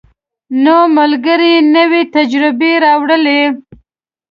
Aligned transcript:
نوی 0.63 0.85
ملګری 0.97 1.53
نوې 1.75 2.01
تجربې 2.15 2.71
راولي 2.83 3.41